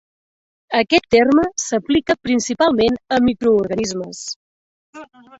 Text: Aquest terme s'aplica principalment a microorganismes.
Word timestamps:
Aquest 0.77 1.03
terme 1.15 1.43
s'aplica 1.63 2.15
principalment 2.27 2.97
a 3.17 3.19
microorganismes. 3.27 4.23